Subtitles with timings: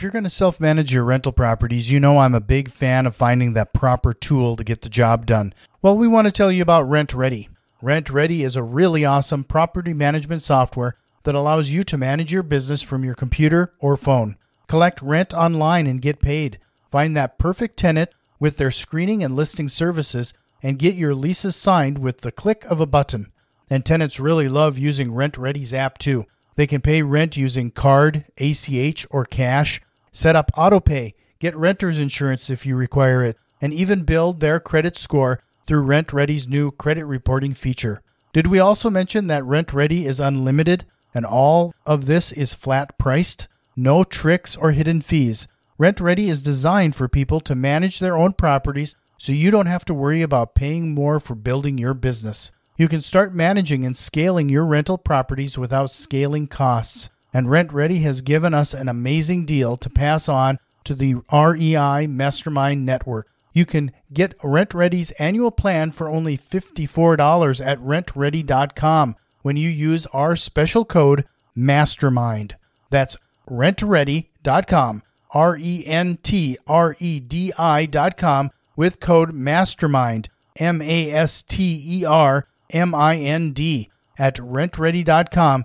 [0.00, 3.04] If you're going to self manage your rental properties, you know I'm a big fan
[3.04, 5.52] of finding that proper tool to get the job done.
[5.82, 7.50] Well, we want to tell you about RentRedi.
[7.82, 12.42] Rent Ready is a really awesome property management software that allows you to manage your
[12.42, 14.38] business from your computer or phone.
[14.68, 16.58] Collect rent online and get paid.
[16.90, 18.08] Find that perfect tenant
[18.38, 20.32] with their screening and listing services
[20.62, 23.30] and get your leases signed with the click of a button.
[23.68, 26.24] And tenants really love using RentRedi's app too.
[26.56, 29.82] They can pay rent using card, ACH, or cash,
[30.12, 34.96] set up autopay, get renter's insurance if you require it, and even build their credit
[34.96, 38.02] score through RentRedi's new credit reporting feature.
[38.32, 43.48] Did we also mention that RentRedi is unlimited and all of this is flat priced?
[43.76, 45.48] No tricks or hidden fees.
[45.78, 49.94] RentRedi is designed for people to manage their own properties so you don't have to
[49.94, 52.50] worry about paying more for building your business.
[52.76, 57.10] You can start managing and scaling your rental properties without scaling costs.
[57.32, 62.84] And RentRedi has given us an amazing deal to pass on to the REI Mastermind
[62.84, 63.28] Network.
[63.52, 70.36] You can get RentRedi's annual plan for only $54 at rentredi.com when you use our
[70.36, 71.24] special code
[71.56, 72.52] MASTERMIND.
[72.90, 73.16] That's
[73.48, 81.42] rentredi.com, R E N T R E D I.com with code MASTERMIND, M A S
[81.42, 85.64] T E R M I N D at rentredi.com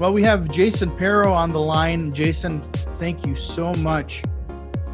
[0.00, 2.14] Well, we have Jason Pero on the line.
[2.14, 2.62] Jason,
[2.98, 4.22] thank you so much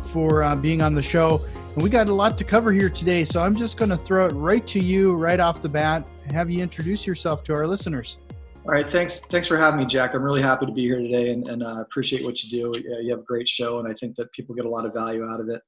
[0.03, 1.41] for uh, being on the show.
[1.75, 4.27] And we got a lot to cover here today, so I'm just going to throw
[4.27, 7.69] it right to you right off the bat and have you introduce yourself to our
[7.69, 8.19] listeners.
[8.65, 9.21] All right, thanks.
[9.21, 10.13] Thanks for having me, Jack.
[10.13, 12.81] I'm really happy to be here today, and, and uh, appreciate what you do.
[13.05, 15.25] You have a great show, and I think that people get a lot of value
[15.25, 15.63] out of it.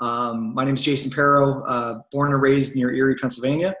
[0.00, 3.74] Um, my name is Jason Pero, uh, born and raised near Erie, Pennsylvania.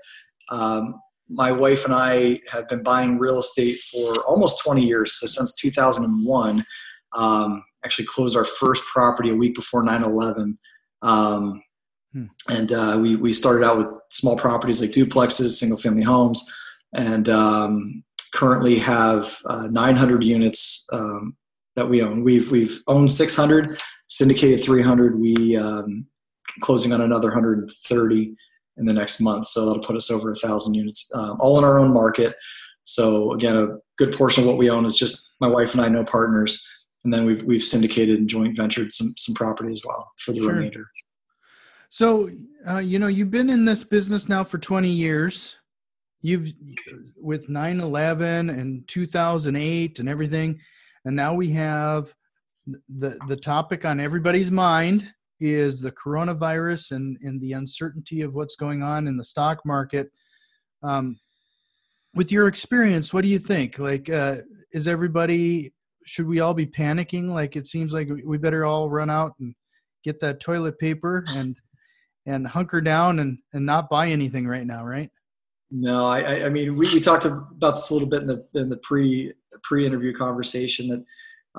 [0.50, 5.26] Um, my wife and I have been buying real estate for almost 20 years, so
[5.26, 6.64] since 2001.
[7.14, 10.56] Um, actually closed our first property a week before 9/11,
[11.02, 11.62] um,
[12.12, 12.26] hmm.
[12.48, 16.42] and uh, we we started out with small properties like duplexes, single family homes,
[16.94, 18.02] and um,
[18.32, 21.36] currently have uh, 900 units um,
[21.76, 22.22] that we own.
[22.24, 25.20] We've we've owned 600, syndicated 300.
[25.20, 26.06] We um,
[26.60, 28.34] closing on another 130
[28.76, 29.46] in the next month.
[29.46, 32.34] So that'll put us over a thousand units, um, all in our own market.
[32.84, 35.88] So again, a good portion of what we own is just my wife and I,
[35.88, 36.66] no partners,
[37.04, 40.40] and then we've we've syndicated and joint ventured some some property as well for the
[40.40, 40.54] sure.
[40.54, 40.86] remainder.
[41.90, 42.30] So
[42.68, 45.56] uh, you know, you've been in this business now for 20 years.
[46.22, 46.52] You've
[47.16, 50.60] with 9/11 and 2008 and everything,
[51.04, 52.12] and now we have
[52.66, 58.56] the the topic on everybody's mind is the coronavirus and, and the uncertainty of what's
[58.56, 60.10] going on in the stock market.
[60.82, 61.18] Um,
[62.14, 63.78] with your experience, what do you think?
[63.78, 64.36] Like, uh,
[64.72, 65.72] is everybody,
[66.06, 67.28] should we all be panicking?
[67.28, 69.54] Like, it seems like we better all run out and
[70.04, 71.60] get that toilet paper and,
[72.26, 75.10] and hunker down and, and not buy anything right now, right?
[75.70, 78.68] No, I, I mean, we, we talked about this a little bit in the, in
[78.68, 79.32] the pre,
[79.62, 81.04] pre-interview conversation that,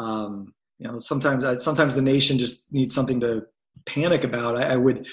[0.01, 3.45] um, you know, sometimes, sometimes the nation just needs something to
[3.85, 4.57] panic about.
[4.57, 5.07] I, I would.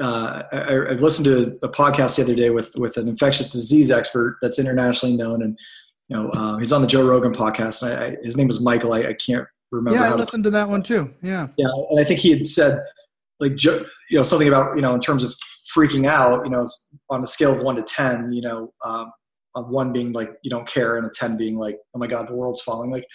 [0.00, 3.90] Uh, I, I, listened to a podcast the other day with with an infectious disease
[3.90, 5.58] expert that's internationally known, and
[6.08, 7.82] you know uh, he's on the Joe Rogan podcast.
[7.82, 8.94] And I, his name was Michael.
[8.94, 10.00] I, can't remember.
[10.00, 11.12] Yeah, I listened to, to that one too.
[11.22, 11.48] Yeah.
[11.58, 12.80] Yeah, and I think he had said
[13.38, 15.34] like you know something about you know in terms of
[15.76, 16.44] freaking out.
[16.44, 16.66] You know,
[17.10, 19.12] on a scale of one to ten, you know, um,
[19.54, 22.28] of one being like you don't care, and a ten being like oh my god,
[22.28, 22.90] the world's falling.
[22.90, 23.06] Like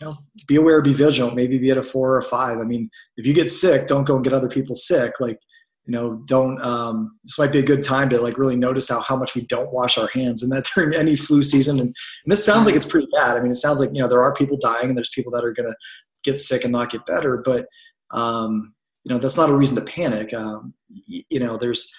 [0.00, 0.16] you know,
[0.46, 2.58] be aware, be vigilant, maybe be at a four or a five.
[2.58, 5.14] I mean, if you get sick, don't go and get other people sick.
[5.20, 5.38] Like,
[5.86, 9.00] you know, don't, um, this might be a good time to like really notice how,
[9.00, 11.78] how much we don't wash our hands and that during any flu season.
[11.78, 13.36] And, and this sounds like it's pretty bad.
[13.36, 15.44] I mean, it sounds like, you know, there are people dying and there's people that
[15.44, 15.76] are going to
[16.24, 17.66] get sick and not get better, but,
[18.10, 18.74] um,
[19.04, 20.34] you know, that's not a reason to panic.
[20.34, 20.74] Um,
[21.06, 21.94] you know, there's,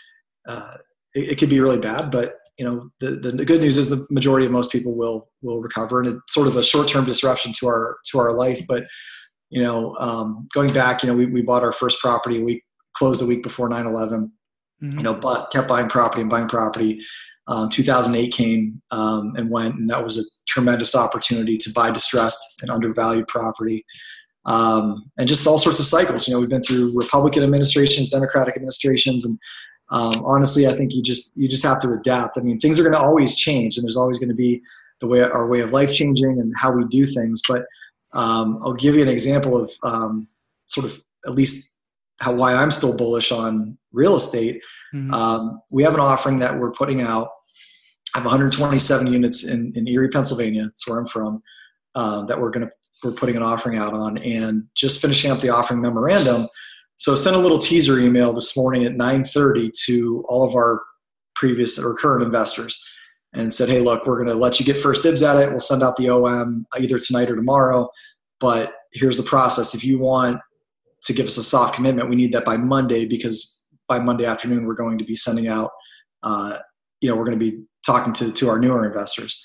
[0.47, 0.75] uh,
[1.15, 4.05] it, it could be really bad, but you know the, the good news is the
[4.09, 7.67] majority of most people will will recover and it's sort of a short-term disruption to
[7.67, 8.85] our to our life but
[9.49, 12.63] you know um, going back you know we, we bought our first property we
[12.93, 14.97] closed the week before 9-11 mm-hmm.
[14.97, 17.01] you know but kept buying property and buying property
[17.47, 22.41] um, 2008 came um, and went and that was a tremendous opportunity to buy distressed
[22.61, 23.85] and undervalued property
[24.47, 26.25] um, and just all sorts of cycles.
[26.25, 29.37] You know, we've been through Republican administrations, Democratic administrations, and
[29.89, 32.37] um, honestly, I think you just you just have to adapt.
[32.37, 34.61] I mean, things are going to always change, and there's always going to be
[34.99, 37.41] the way our way of life changing and how we do things.
[37.47, 37.65] But
[38.13, 40.27] um, I'll give you an example of um,
[40.65, 41.79] sort of at least
[42.19, 44.61] how why I'm still bullish on real estate.
[44.93, 45.13] Mm-hmm.
[45.13, 47.29] Um, we have an offering that we're putting out.
[48.15, 50.63] I have 127 units in, in Erie, Pennsylvania.
[50.63, 51.43] That's where I'm from.
[51.93, 52.71] Uh, that we're going to
[53.03, 56.47] we're putting an offering out on, and just finishing up the offering memorandum.
[56.97, 60.81] So sent a little teaser email this morning at 9:30 to all of our
[61.35, 62.83] previous or current investors,
[63.33, 65.49] and said, "Hey, look, we're going to let you get first dibs at it.
[65.49, 67.89] We'll send out the OM either tonight or tomorrow,
[68.39, 69.75] but here's the process.
[69.75, 70.39] If you want
[71.03, 74.65] to give us a soft commitment, we need that by Monday because by Monday afternoon
[74.65, 75.71] we're going to be sending out.
[76.23, 76.57] Uh,
[76.99, 79.43] you know, we're going to be talking to to our newer investors."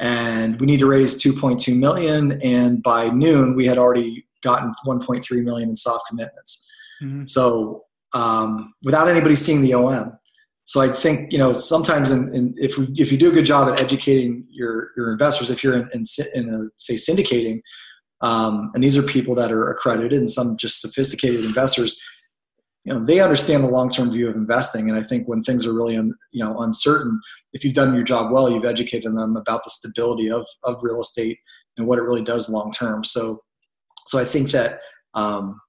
[0.00, 5.44] and we need to raise 2.2 million and by noon we had already gotten 1.3
[5.44, 6.63] million in soft commitments
[7.02, 7.24] mm-hmm.
[7.26, 7.82] so
[8.14, 10.12] um, without anybody seeing the om
[10.64, 13.44] so i think you know sometimes in, in, if, we, if you do a good
[13.44, 16.04] job at educating your, your investors if you're in, in,
[16.34, 17.60] in a, say syndicating
[18.20, 22.00] um, and these are people that are accredited and some just sophisticated investors
[22.84, 24.88] you know they understand the long-term view of investing.
[24.88, 27.20] And i think when things are really un, you know uncertain
[27.52, 31.00] if you've done your job well you've educated them about the stability of, of real
[31.00, 31.38] estate
[31.76, 33.38] and what it really does long term so
[34.06, 34.80] so i think that
[35.14, 35.60] um,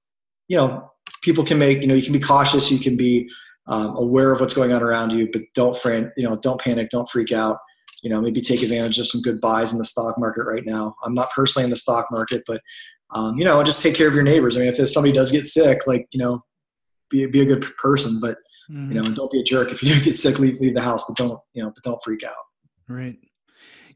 [0.48, 0.90] you know
[1.26, 3.28] people can make you know you can be cautious you can be
[3.68, 6.88] um, aware of what's going on around you but don't fran- you know don't panic
[6.88, 7.58] don't freak out
[8.02, 10.94] you know maybe take advantage of some good buys in the stock market right now
[11.04, 12.60] i'm not personally in the stock market but
[13.14, 15.44] um, you know just take care of your neighbors i mean if somebody does get
[15.44, 16.40] sick like you know
[17.10, 18.38] be, be a good person, but
[18.70, 18.92] mm-hmm.
[18.92, 19.70] you know, don't be a jerk.
[19.70, 22.02] If you do get sick, leave, leave the house, but don't, you know, but don't
[22.02, 22.34] freak out.
[22.88, 23.18] Right.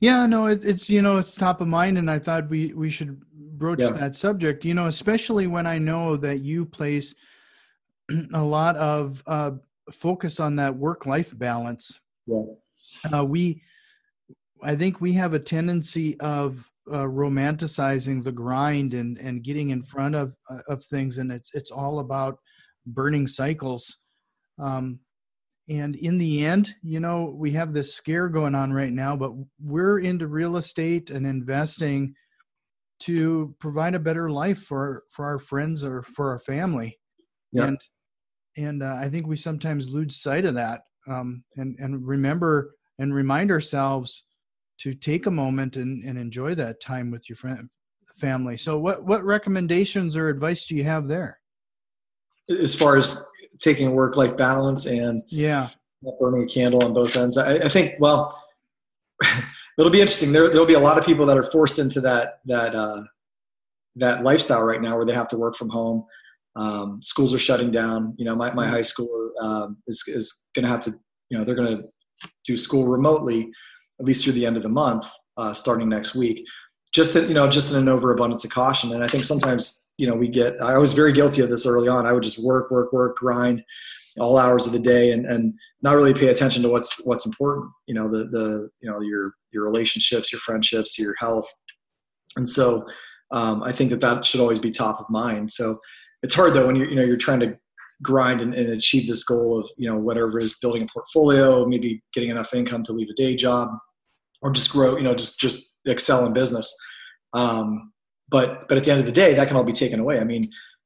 [0.00, 1.99] Yeah, no, it, it's, you know, it's top of mind.
[1.99, 3.21] And I thought we, we should
[3.60, 3.90] broach yeah.
[3.90, 7.14] that subject, you know, especially when I know that you place
[8.34, 9.52] a lot of uh,
[9.92, 12.00] focus on that work-life balance.
[12.26, 12.42] Yeah.
[13.14, 13.62] Uh, we,
[14.64, 19.84] I think we have a tendency of uh, romanticizing the grind and and getting in
[19.84, 22.38] front of uh, of things, and it's it's all about
[22.84, 23.98] burning cycles.
[24.58, 24.98] Um,
[25.68, 29.32] and in the end, you know, we have this scare going on right now, but
[29.62, 32.14] we're into real estate and investing
[33.00, 36.99] to provide a better life for for our friends or for our family.
[37.52, 37.69] Yep.
[37.69, 37.81] And
[38.56, 40.82] and uh, I think we sometimes lose sight of that.
[41.06, 44.25] Um, and and remember and remind ourselves
[44.81, 47.69] to take a moment and, and enjoy that time with your friend
[48.19, 48.56] family.
[48.56, 51.41] So what what recommendations or advice do you have there?
[52.50, 53.26] as far as
[53.58, 55.69] taking work life balance and yeah
[56.19, 58.43] burning a candle on both ends i, I think well
[59.81, 60.32] it'll be interesting.
[60.32, 63.03] There, there'll be a lot of people that are forced into that that uh,
[63.97, 66.05] that lifestyle right now where they have to work from home.
[66.56, 68.15] Um, schools are shutting down.
[68.19, 68.75] You know my, my mm-hmm.
[68.75, 70.94] high school um, is, is going to have to
[71.31, 71.85] you know they're going to
[72.44, 73.50] do school remotely
[73.99, 75.06] at least through the end of the month
[75.37, 76.47] uh, starting next week.
[76.93, 78.93] Just to, you know just in an overabundance of caution.
[78.93, 81.88] And i think sometimes you know we get i was very guilty of this early
[81.88, 82.06] on.
[82.06, 83.62] I would just work work work grind
[84.19, 87.71] all hours of the day and and not really pay attention to what's what's important
[87.87, 91.49] you know the the you know your your relationships your friendships your health.
[92.37, 92.87] And so
[93.32, 95.50] um, i think that that should always be top of mind.
[95.50, 95.79] So
[96.23, 97.56] it's hard though when you're you know you're trying to
[98.03, 102.03] grind and, and achieve this goal of you know whatever is building a portfolio maybe
[102.15, 103.69] getting enough income to leave a day job
[104.43, 106.75] or just grow you know just just excel in business.
[107.32, 107.93] Um,
[108.29, 110.20] but but at the end of the day, that can all be taken away.
[110.20, 110.44] I mean,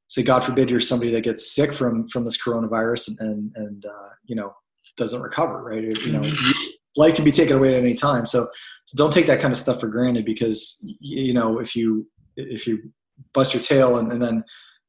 [0.09, 3.85] say God forbid you're somebody that gets sick from from this coronavirus and and, and
[3.85, 4.53] uh, you know
[4.97, 5.83] doesn't recover, right?
[5.83, 6.51] You know, mm-hmm.
[6.95, 8.25] life can be taken away at any time.
[8.25, 8.47] So
[8.85, 12.67] so don't take that kind of stuff for granted because you know if you if
[12.67, 12.91] you
[13.33, 14.43] bust your tail and, and then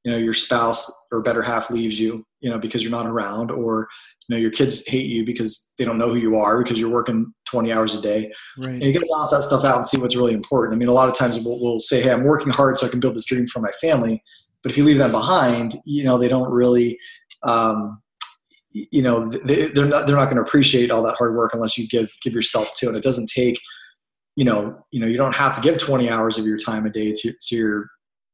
[0.05, 3.51] you know your spouse or better half leaves you you know because you're not around
[3.51, 3.89] or
[4.29, 6.91] you know your kids hate you because they don't know who you are because you're
[6.91, 8.71] working 20 hours a day right.
[8.71, 10.89] and you got to balance that stuff out and see what's really important i mean
[10.89, 13.17] a lot of times we'll, we'll, say hey i'm working hard so i can build
[13.17, 14.23] this dream for my family
[14.63, 16.99] but if you leave them behind you know they don't really
[17.43, 18.01] um,
[18.91, 21.79] you know they, they're not they're not going to appreciate all that hard work unless
[21.79, 23.59] you give give yourself to it it doesn't take
[24.37, 26.91] you know you know you don't have to give 20 hours of your time a
[26.91, 27.87] day to, to your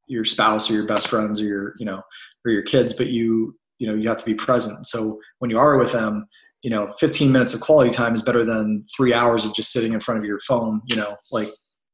[0.07, 2.01] your spouse or your best friends or your you know
[2.45, 5.57] or your kids but you you know you have to be present so when you
[5.57, 6.25] are with them
[6.61, 9.93] you know 15 minutes of quality time is better than three hours of just sitting
[9.93, 11.49] in front of your phone you know like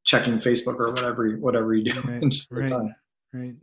[0.06, 2.24] checking facebook or whatever whatever you do right,
[2.72, 2.92] right,
[3.34, 3.56] right.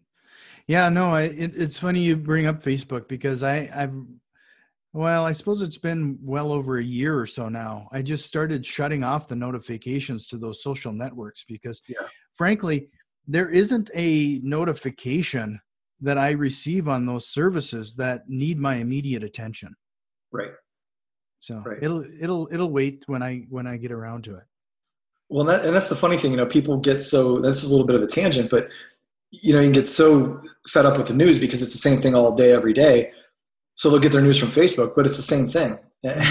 [0.68, 3.94] yeah no I, it, it's funny you bring up facebook because i i've
[4.96, 8.64] well i suppose it's been well over a year or so now i just started
[8.64, 12.06] shutting off the notifications to those social networks because yeah.
[12.34, 12.88] frankly
[13.26, 15.60] there isn't a notification
[16.00, 19.74] that I receive on those services that need my immediate attention.
[20.30, 20.50] Right.
[21.40, 21.78] So right.
[21.80, 24.44] it'll it'll it'll wait when I when I get around to it.
[25.28, 27.68] Well, and, that, and that's the funny thing, you know, people get so this is
[27.68, 28.68] a little bit of a tangent, but
[29.32, 32.14] you know, you get so fed up with the news because it's the same thing
[32.14, 33.12] all day, every day.
[33.76, 35.78] So they'll get their news from Facebook, but it's the same thing.
[36.02, 36.22] and,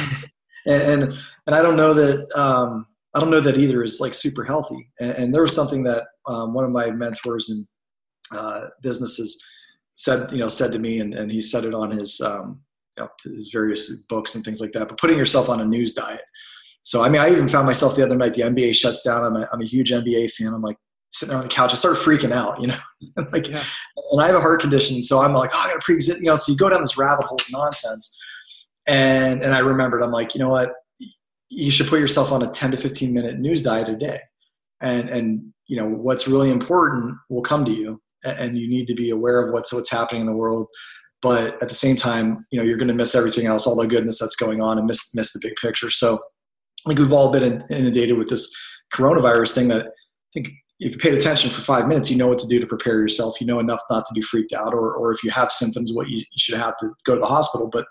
[0.65, 1.03] and,
[1.47, 4.89] and I don't know that, um, I don't know that either is like super healthy.
[4.99, 7.65] And, and there was something that um, one of my mentors in
[8.37, 9.41] uh, businesses
[9.95, 12.59] said, you know, said to me, and, and he said it on his, um,
[12.97, 14.89] you know, his various books and things like that.
[14.89, 16.21] But putting yourself on a news diet.
[16.81, 18.33] So I mean, I even found myself the other night.
[18.33, 19.23] The NBA shuts down.
[19.23, 20.53] I'm a, I'm a huge NBA fan.
[20.53, 20.77] I'm like
[21.11, 21.71] sitting there on the couch.
[21.71, 22.77] I started freaking out, you know,
[23.31, 23.63] like, yeah.
[24.11, 26.27] and I have a heart condition, so I'm like, oh, I got to pre-exist, you
[26.27, 26.35] know.
[26.35, 28.17] So you go down this rabbit hole of nonsense,
[28.87, 30.71] and and I remembered, I'm like, you know what,
[31.49, 34.19] you should put yourself on a 10 to 15 minute news diet a day,
[34.81, 38.95] and and you know what's really important will come to you, and you need to
[38.95, 40.67] be aware of what's what's happening in the world.
[41.21, 43.87] But at the same time, you know, you're going to miss everything else, all the
[43.87, 45.89] goodness that's going on, and miss miss the big picture.
[45.89, 46.19] So,
[46.85, 48.53] I think we've all been inundated with this
[48.93, 49.89] coronavirus thing that I
[50.33, 52.99] think if you paid attention for five minutes, you know what to do to prepare
[52.99, 53.39] yourself.
[53.39, 56.09] You know enough not to be freaked out, or, or if you have symptoms, what
[56.09, 57.69] you, you should have to go to the hospital.
[57.71, 57.85] But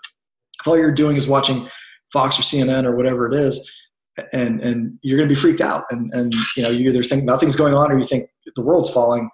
[0.59, 1.67] if all you're doing is watching
[2.13, 3.71] Fox or CNN or whatever it is,
[4.33, 7.23] and and you're going to be freaked out, and and you know you either think
[7.23, 9.29] nothing's going on or you think the world's falling.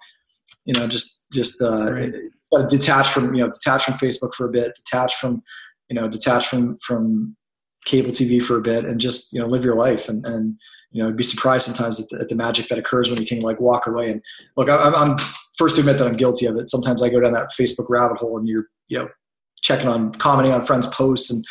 [0.64, 2.68] You know, just just uh, right.
[2.70, 5.42] detach from you know detach from Facebook for a bit, detach from
[5.90, 7.36] you know detach from from
[7.84, 10.58] cable TV for a bit, and just you know live your life and and
[10.92, 13.40] you know, be surprised sometimes at the, at the, magic that occurs when you can
[13.40, 14.10] like walk away.
[14.10, 14.22] And
[14.56, 15.16] look, I'm, I'm,
[15.56, 16.68] first to admit that I'm guilty of it.
[16.68, 19.08] Sometimes I go down that Facebook rabbit hole and you're, you know,
[19.62, 21.42] checking on, commenting on friends' posts, and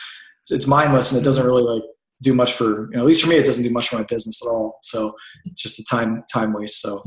[0.42, 1.84] it's, it's mindless and it doesn't really like
[2.22, 4.04] do much for, you know, at least for me, it doesn't do much for my
[4.04, 4.80] business at all.
[4.84, 5.14] So
[5.46, 6.82] it's just a time time waste.
[6.82, 7.02] So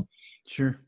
[0.47, 0.79] sure.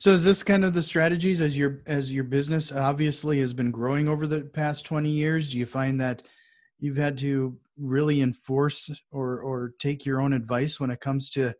[0.00, 3.72] So is this kind of the strategies as your as your business obviously has been
[3.72, 5.50] growing over the past 20 years?
[5.50, 6.22] Do you find that
[6.80, 11.54] you've had to really enforce or or take your own advice when it comes to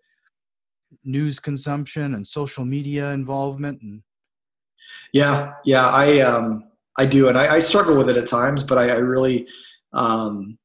[1.05, 4.03] news consumption and social media involvement and
[5.13, 6.65] yeah yeah i um
[6.97, 9.47] i do and i, I struggle with it at times but i, I really
[9.93, 10.59] um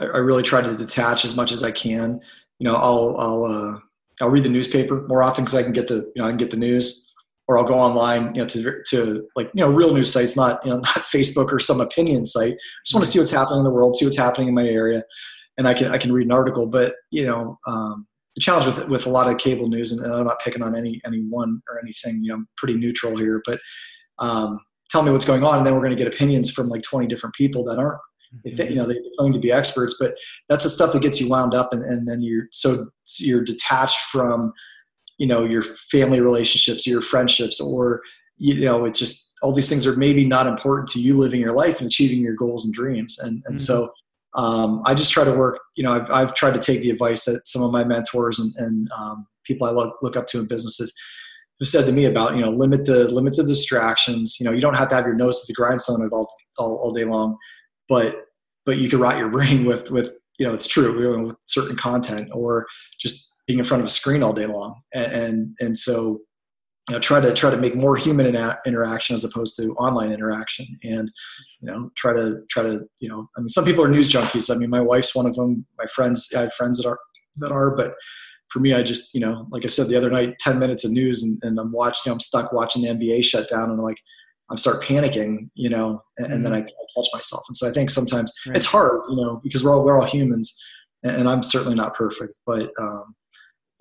[0.00, 2.20] I, I, really try to detach as much as i can.
[2.58, 3.78] You know i'll i'll uh
[4.20, 6.36] i'll read the newspaper more often because i can get the you know i can
[6.36, 7.11] get the news
[7.48, 10.64] or I'll go online, you know, to, to like, you know, real news sites, not,
[10.64, 12.52] you know, not Facebook or some opinion site.
[12.52, 14.66] I just want to see what's happening in the world, see what's happening in my
[14.66, 15.02] area.
[15.58, 18.88] And I can, I can read an article, but you know, um, the challenge with,
[18.88, 21.60] with a lot of cable news, and, and, I'm not picking on any, any one
[21.68, 23.60] or anything, you know, I'm pretty neutral here, but,
[24.18, 24.58] um,
[24.92, 25.58] tell me what's going on.
[25.58, 27.98] And then we're going to get opinions from like 20 different people that aren't,
[28.46, 28.70] mm-hmm.
[28.70, 30.14] you know, they claim to be experts, but
[30.48, 31.72] that's the stuff that gets you wound up.
[31.72, 32.76] And, and then you're so
[33.18, 34.52] you're detached from,
[35.18, 38.00] you know your family relationships your friendships or
[38.38, 41.52] you know it just all these things are maybe not important to you living your
[41.52, 43.58] life and achieving your goals and dreams and and mm-hmm.
[43.58, 43.90] so
[44.34, 47.24] um, i just try to work you know I've, I've, tried to take the advice
[47.26, 50.48] that some of my mentors and, and um, people i look, look up to in
[50.48, 50.92] businesses
[51.60, 54.60] have said to me about you know limit the limit the distractions you know you
[54.60, 56.28] don't have to have your nose to the grindstone all,
[56.58, 57.36] all, all day long
[57.88, 58.26] but
[58.64, 62.28] but you can rot your brain with with you know it's true with certain content
[62.32, 62.66] or
[62.98, 66.20] just being in front of a screen all day long and and, and so
[66.88, 68.26] you know try to try to make more human
[68.66, 71.12] interaction as opposed to online interaction and
[71.60, 74.54] you know try to try to you know i mean some people are news junkies
[74.54, 76.98] i mean my wife's one of them my friends i have friends that are
[77.36, 77.94] that are but
[78.48, 80.90] for me i just you know like i said the other night 10 minutes of
[80.90, 83.72] news and, and i'm watching you know, i'm stuck watching the nba shut down and
[83.72, 83.98] i'm like
[84.50, 86.34] i'm start panicking you know and, mm-hmm.
[86.34, 86.62] and then I, I,
[86.96, 88.56] catch myself and so i think sometimes right.
[88.56, 90.60] it's hard you know because we're all we're all humans
[91.04, 93.14] and, and i'm certainly not perfect but um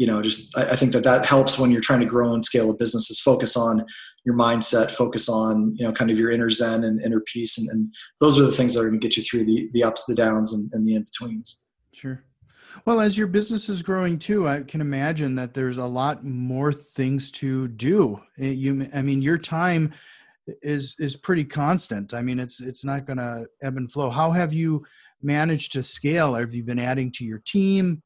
[0.02, 2.44] you know just I, I, think that that helps when you're trying to grow and
[2.44, 3.86] scale a business is focus on
[4.26, 7.60] your mindset focus on you know kind of your inner zen and inner peace.
[7.60, 9.84] And, and those are the things that are going to get you through the the
[9.84, 11.68] ups the downs and, and the in-betweens.
[11.94, 12.24] Sure.
[12.86, 16.74] Well as your business is growing too i can imagine that there's a lot more
[16.74, 18.20] things to do.
[18.40, 19.94] Eh, you i mean your time
[20.64, 22.16] is is pretty constant.
[22.16, 24.10] I mean it's it's not going to ebb and flow.
[24.10, 24.84] How have you
[25.22, 26.34] managed to scale?
[26.34, 28.02] Have you been adding to your team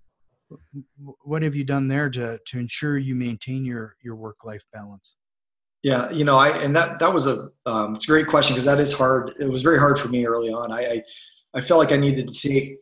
[1.23, 5.15] what have you done there to to ensure you maintain your your work life balance?
[5.83, 8.65] Yeah, you know, I and that that was a um, it's a great question because
[8.65, 9.33] that is hard.
[9.39, 10.71] It was very hard for me early on.
[10.71, 11.03] I, I
[11.55, 12.77] I felt like I needed to take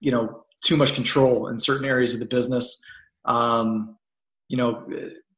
[0.00, 2.82] you know too much control in certain areas of the business.
[3.26, 3.96] Um,
[4.48, 4.86] you know,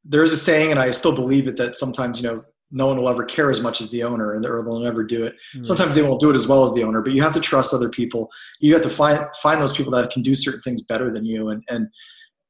[0.04, 3.08] there's a saying, and I still believe it that sometimes you know no one will
[3.08, 5.62] ever care as much as the owner and or they'll never do it mm-hmm.
[5.62, 7.74] sometimes they won't do it as well as the owner but you have to trust
[7.74, 8.30] other people
[8.60, 11.48] you have to find find those people that can do certain things better than you
[11.48, 11.88] and and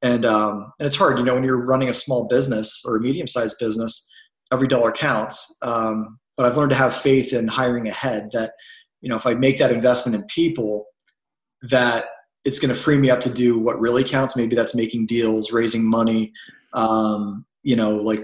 [0.03, 3.01] And um, and it's hard, you know, when you're running a small business or a
[3.01, 4.07] medium sized business,
[4.53, 5.57] every dollar counts.
[5.63, 8.29] Um, but I've learned to have faith in hiring ahead.
[8.33, 8.53] That
[9.01, 10.85] you know, if I make that investment in people,
[11.71, 12.05] that
[12.45, 14.37] it's going to free me up to do what really counts.
[14.37, 16.33] Maybe that's making deals, raising money,
[16.75, 18.21] um, you know, like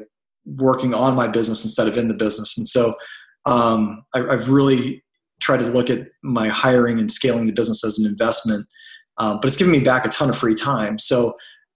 [0.57, 2.57] working on my business instead of in the business.
[2.59, 2.95] And so
[3.47, 5.03] um, I, have really
[5.41, 8.67] tried to look at my hiring and scaling the business as an investment,
[9.19, 10.99] um, but it's given me back a ton of free time.
[10.99, 11.31] So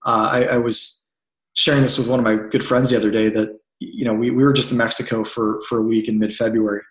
[0.05, 1.13] uh, I, I, was
[1.55, 4.31] sharing this with one of my good friends the other day that you know we,
[4.31, 6.83] we were just in Mexico for for a week in mid February,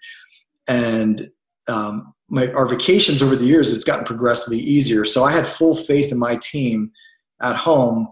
[0.67, 1.29] and
[1.67, 5.05] um, my our vacations over the years it's gotten progressively easier.
[5.05, 6.91] So I had full faith in my team
[7.41, 8.07] at home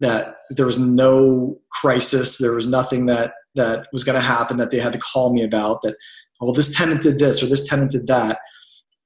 [0.00, 4.70] that there was no crisis, there was nothing that that was going to happen that
[4.70, 5.82] they had to call me about.
[5.82, 5.96] That
[6.40, 8.38] well, this tenant did this or this tenant did that,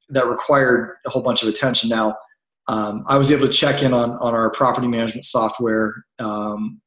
[0.09, 1.91] that required a whole bunch of attention.
[1.91, 2.17] Now,
[2.69, 6.81] um, I was able to check in on on our property management software um,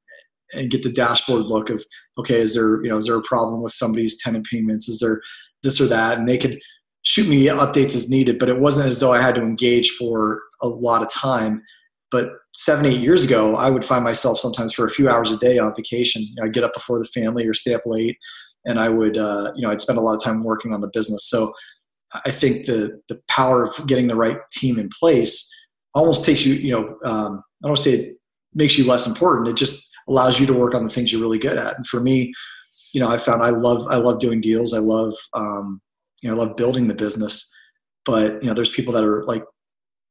[0.53, 1.83] and get the dashboard look of
[2.17, 4.89] okay, is there you know is there a problem with somebody's tenant payments?
[4.89, 5.21] Is there
[5.63, 6.17] this or that?
[6.17, 6.59] And they could
[7.03, 10.41] shoot me updates as needed, but it wasn't as though I had to engage for
[10.61, 11.63] a lot of time.
[12.11, 15.37] But seven, eight years ago, I would find myself sometimes for a few hours a
[15.37, 16.21] day on vacation.
[16.21, 18.17] You know, I'd get up before the family or stay up late,
[18.65, 20.89] and I would, uh, you know, I'd spend a lot of time working on the
[20.93, 21.29] business.
[21.29, 21.53] So
[22.25, 25.49] I think the the power of getting the right team in place
[25.93, 28.17] almost takes you, you know, um, I don't say it
[28.53, 29.47] makes you less important.
[29.47, 31.75] It just allows you to work on the things you're really good at.
[31.77, 32.33] And for me,
[32.93, 34.73] you know, I found I love I love doing deals.
[34.73, 35.81] I love um,
[36.21, 37.53] you know, I love building the business,
[38.05, 39.43] but you know, there's people that are like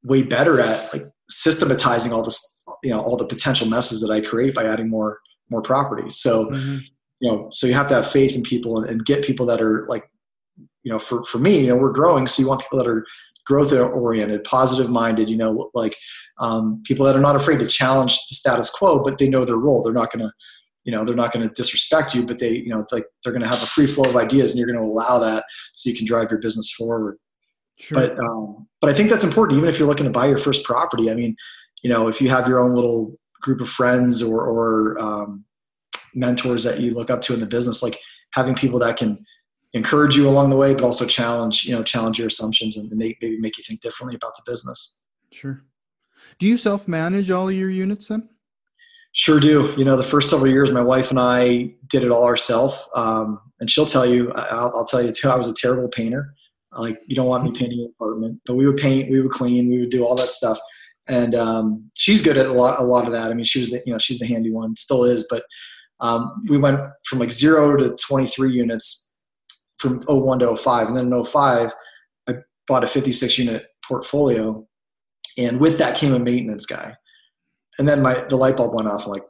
[0.03, 4.21] way better at like systematizing all this, you know, all the potential messes that I
[4.21, 6.19] create by adding more more properties.
[6.19, 6.79] So, mm-hmm.
[7.21, 9.61] you know, so you have to have faith in people and, and get people that
[9.61, 10.09] are like,
[10.83, 13.05] you know, for for me, you know, we're growing, so you want people that are
[13.47, 15.97] growth oriented, positive minded, you know, like
[16.39, 19.57] um, people that are not afraid to challenge the status quo, but they know their
[19.57, 19.83] role.
[19.83, 20.33] They're not going to
[20.85, 23.43] you know they're not going to disrespect you but they you know like they're going
[23.43, 25.45] to have a free flow of ideas and you're going to allow that
[25.75, 27.19] so you can drive your business forward
[27.81, 27.97] sure.
[27.97, 30.65] but um, but i think that's important even if you're looking to buy your first
[30.65, 31.35] property i mean
[31.83, 35.45] you know if you have your own little group of friends or or um,
[36.15, 37.99] mentors that you look up to in the business like
[38.35, 39.25] having people that can
[39.73, 43.17] encourage you along the way but also challenge you know challenge your assumptions and make,
[43.23, 45.65] maybe make you think differently about the business sure
[46.39, 48.29] do you self manage all your units then
[49.13, 49.75] Sure do.
[49.77, 52.87] You know, the first several years, my wife and I did it all ourselves.
[52.95, 56.33] Um, and she'll tell you, I'll, I'll, tell you too, I was a terrible painter.
[56.73, 59.69] Like, you don't want me painting an apartment, but we would paint, we would clean,
[59.69, 60.59] we would do all that stuff.
[61.09, 63.31] And um, she's good at a lot, a lot of that.
[63.31, 65.27] I mean, she was the, you know, she's the handy one, still is.
[65.29, 65.43] But
[65.99, 69.19] um, we went from like zero to 23 units
[69.79, 70.89] from 01 to 05.
[70.89, 71.73] And then in 05,
[72.29, 72.35] I
[72.69, 74.65] bought a 56 unit portfolio.
[75.37, 76.95] And with that came a maintenance guy
[77.81, 79.07] and then my the light bulb went off.
[79.07, 79.23] Like,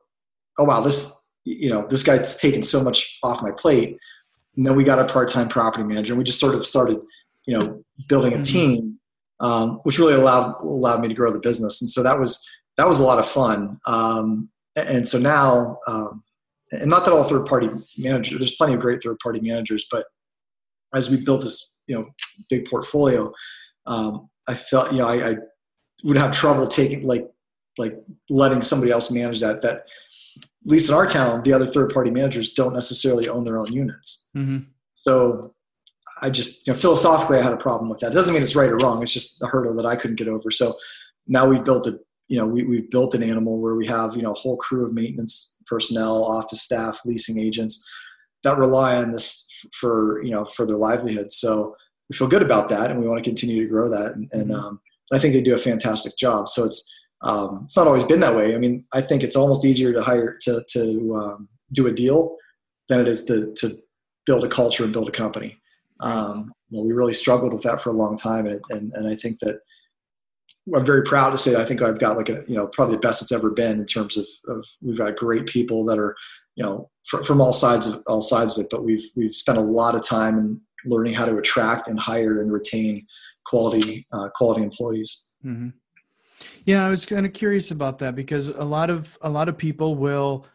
[0.59, 3.97] oh wow, this you know this guy's taken so much off my plate.
[4.57, 6.99] And then we got a part-time property manager, and we just sort of started,
[7.51, 8.43] you know, building a mm-hmm.
[8.43, 8.99] team,
[9.41, 11.83] um, which really allowed allowed me to grow the business.
[11.83, 12.41] And so that was
[12.77, 13.81] that was a lot of fun.
[13.87, 16.23] Um, and so now, um,
[16.71, 20.07] and not that all third-party managers, there's plenty of great third-party managers, but
[20.95, 22.07] as we built this, you know,
[22.49, 23.33] big portfolio,
[23.87, 25.37] um, I felt, you know, I, I
[26.05, 27.29] would have trouble taking like
[27.79, 27.95] like
[28.29, 29.79] letting somebody else manage that that
[30.37, 33.73] at least in our town the other third party managers don't necessarily own their own
[33.73, 34.59] units mm-hmm.
[34.95, 35.55] so
[36.23, 38.57] i just you know philosophically i had a problem with that it doesn't mean it's
[38.57, 40.75] right or wrong it's just a hurdle that i couldn't get over so
[41.27, 44.23] now we've built a you know we, we've built an animal where we have you
[44.23, 47.89] know a whole crew of maintenance personnel office staff leasing agents
[48.43, 51.75] that rely on this for you know for their livelihood so
[52.09, 54.51] we feel good about that and we want to continue to grow that and, and
[54.51, 54.61] mm-hmm.
[54.61, 54.81] um,
[55.13, 56.91] i think they do a fantastic job so it's
[57.23, 58.55] um, it's not always been that way.
[58.55, 62.37] I mean, I think it's almost easier to hire to to um, do a deal
[62.89, 63.71] than it is to to
[64.27, 65.60] build a culture and build a company.
[66.01, 69.15] Um, well, we really struggled with that for a long time, and and, and I
[69.15, 69.61] think that
[70.75, 73.01] I'm very proud to say I think I've got like a you know probably the
[73.01, 76.15] best it's ever been in terms of, of we've got great people that are
[76.57, 79.59] you know fr- from all sides of all sides of it, but we've we've spent
[79.59, 83.07] a lot of time in learning how to attract and hire and retain
[83.45, 85.31] quality uh, quality employees.
[85.45, 85.71] Mm-hmm.
[86.65, 89.59] Yeah, I was kind of curious about that because a lot of a lot of
[89.59, 90.47] people will,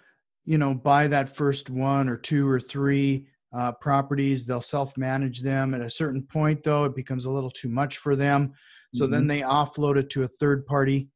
[0.46, 4.46] you know, buy that first one or two or three uh, properties.
[4.46, 5.74] They'll self manage them.
[5.74, 8.54] At a certain point, though, it becomes a little too much for them.
[8.94, 9.14] So mm-hmm.
[9.14, 11.10] then they offload it to a third party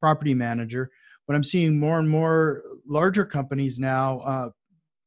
[0.00, 0.90] property manager.
[1.26, 4.50] But I'm seeing more and more larger companies now, uh,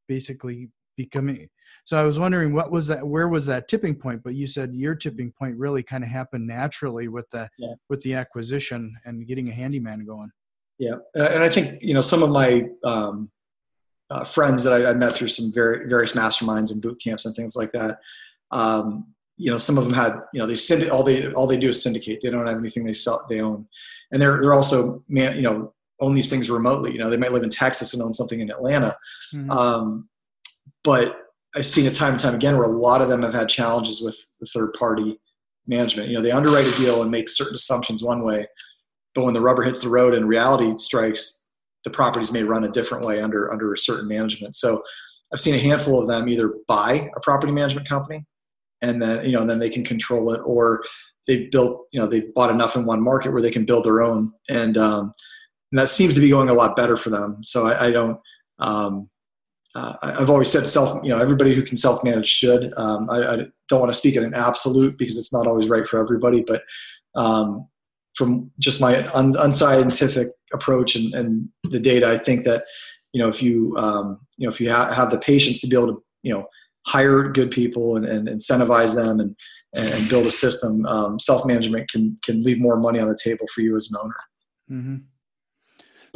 [0.07, 1.47] basically becoming
[1.85, 4.23] so I was wondering what was that where was that tipping point?
[4.23, 7.73] But you said your tipping point really kind of happened naturally with the yeah.
[7.89, 10.31] with the acquisition and getting a handyman going.
[10.79, 13.29] Yeah, and I think you know some of my um,
[14.09, 17.35] uh, friends that I, I, met through some very various masterminds and boot camps and
[17.35, 17.99] things like that.
[18.51, 21.57] Um, you know, some of them had you know they synd- all they all they
[21.57, 22.19] do is syndicate.
[22.21, 23.67] They don't have anything they sell they own,
[24.11, 26.91] and they're they're also man you know own these things remotely.
[26.91, 28.95] You know, they might live in Texas and own something in Atlanta,
[29.33, 29.49] mm-hmm.
[29.49, 30.09] um,
[30.83, 31.17] but
[31.55, 34.01] I've seen it time and time again where a lot of them have had challenges
[34.01, 35.19] with the third party
[35.67, 36.09] management.
[36.09, 38.45] You know, they underwrite a deal and make certain assumptions one way,
[39.15, 41.44] but when the rubber hits the road and reality strikes,
[41.85, 44.55] the properties may run a different way under under a certain management.
[44.55, 44.83] So
[45.31, 48.25] I've seen a handful of them either buy a property management company
[48.81, 50.83] and then you know then they can control it or
[51.27, 54.01] they've built you know they've bought enough in one market where they can build their
[54.01, 55.13] own and um,
[55.71, 57.43] and that seems to be going a lot better for them.
[57.43, 58.19] So I, I don't.
[58.59, 59.09] Um,
[59.75, 61.03] uh, I've always said self.
[61.03, 62.71] You know, everybody who can self manage should.
[62.77, 65.87] Um, I, I, don't want to speak in an absolute because it's not always right
[65.87, 66.61] for everybody, but
[67.15, 67.67] um,
[68.13, 72.63] from just my un- unscientific approach and, and, the data, I think that
[73.13, 75.75] you know if you um, you know if you ha- have the patience to be
[75.75, 76.47] able to you know
[76.85, 79.35] hire good people and, and incentivize them and
[79.73, 83.45] and build a system, um, self management can can leave more money on the table
[83.53, 84.79] for you as an owner.
[84.81, 84.95] Mm-hmm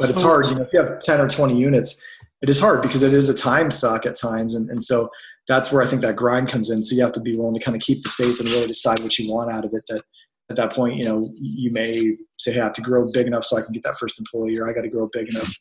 [0.00, 0.46] but it's hard.
[0.48, 2.02] You know, if you have 10 or 20 units,
[2.40, 4.54] it is hard because it is a time suck at times.
[4.54, 5.10] And, and so
[5.46, 6.82] that's where I think that grind comes in.
[6.82, 9.00] So you have to be willing to kind of keep the faith and really decide
[9.00, 9.84] what you want out of it.
[9.88, 10.02] That
[10.50, 13.44] at that point, you know, you may say, hey, I have to grow big enough
[13.44, 15.54] so I can get that first employee, or I got to grow big enough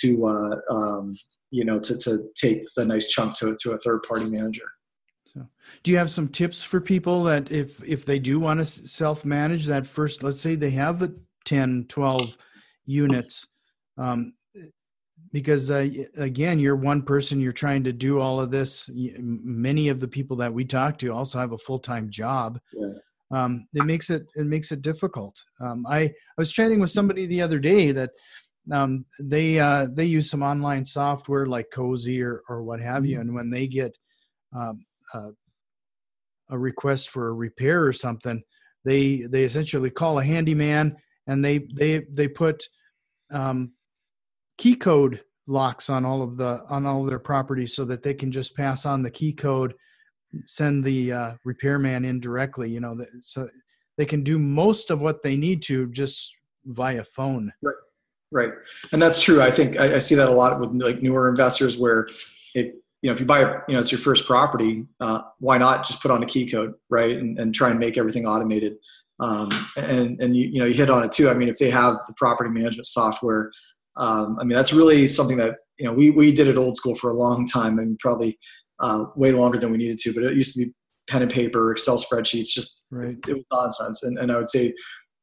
[0.00, 1.14] to, uh, um,
[1.50, 4.70] you know, to, to take the nice chunk to, to a third party manager.
[5.24, 5.46] So,
[5.82, 9.24] do you have some tips for people that if, if they do want to self
[9.24, 11.12] manage that first, let's say they have a
[11.44, 12.38] 10, 12
[12.86, 13.48] units,
[13.96, 14.34] um,
[15.32, 20.00] because uh, again you're one person you're trying to do all of this many of
[20.00, 22.92] the people that we talk to also have a full-time job yeah.
[23.30, 27.26] Um, it makes it it makes it difficult um, I, I was chatting with somebody
[27.26, 28.10] the other day that
[28.72, 33.18] um, they uh, they use some online software like cozy or, or what have you
[33.18, 33.28] mm-hmm.
[33.28, 33.96] and when they get
[34.54, 35.30] um, uh,
[36.50, 38.42] a request for a repair or something
[38.84, 42.64] they they essentially call a handyman and they they they put
[43.30, 43.72] um,
[44.56, 48.14] key code locks on all of the on all of their properties so that they
[48.14, 49.74] can just pass on the key code
[50.46, 53.48] send the uh, repairman in directly you know so
[53.96, 56.32] they can do most of what they need to just
[56.64, 57.52] via phone.
[57.62, 57.74] Right
[58.30, 58.52] right.
[58.92, 59.40] And that's true.
[59.40, 62.06] I think i, I see that a lot with like newer investors where
[62.54, 65.86] it you know if you buy you know it's your first property uh, why not
[65.86, 68.76] just put on a key code right and, and try and make everything automated?
[69.20, 71.28] Um, and and you, you know you hit on it too.
[71.28, 73.50] I mean if they have the property management software
[73.98, 76.94] um, I mean, that's really something that you know we we did it old school
[76.94, 78.38] for a long time, and probably
[78.80, 80.12] uh, way longer than we needed to.
[80.12, 80.72] But it used to be
[81.08, 83.16] pen and paper, Excel spreadsheets, just right.
[83.26, 84.02] it, it was nonsense.
[84.02, 84.74] And, and I would say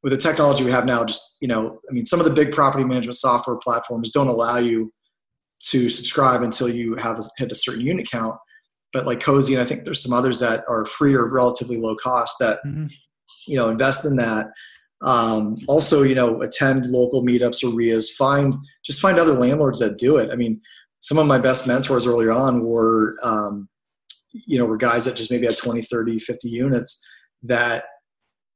[0.03, 2.51] with the technology we have now, just you know, I mean, some of the big
[2.51, 4.91] property management software platforms don't allow you
[5.67, 8.35] to subscribe until you have a, hit a certain unit count.
[8.93, 11.95] But like Cozy, and I think there's some others that are free or relatively low
[11.95, 12.85] cost that mm-hmm.
[13.47, 14.47] you know invest in that
[15.01, 18.11] um, also, you know, attend local meetups or RIAs.
[18.11, 20.29] Find just find other landlords that do it.
[20.31, 20.59] I mean,
[20.99, 23.69] some of my best mentors earlier on were, um,
[24.33, 27.05] you know, were guys that just maybe had 20, 30, 50 units
[27.43, 27.85] that,